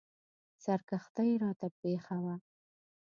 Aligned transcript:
سرګښتۍ 0.63 1.31
راته 1.43 1.67
پېښه 1.81 2.17
وه. 2.23 2.35